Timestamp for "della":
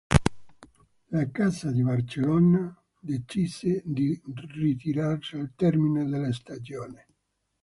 6.05-6.33